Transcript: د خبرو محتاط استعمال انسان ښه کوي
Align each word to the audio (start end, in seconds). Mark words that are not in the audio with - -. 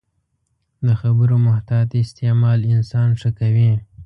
د 0.85 0.87
خبرو 1.01 1.35
محتاط 1.47 1.89
استعمال 2.03 2.59
انسان 2.73 3.09
ښه 3.19 3.29
کوي 3.39 3.71